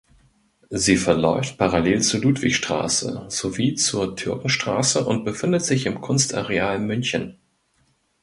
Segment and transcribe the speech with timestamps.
[0.71, 7.37] Sie verläuft parallel zur Ludwigstraße sowie zur Türkenstraße und befindet sich im Kunstareal München.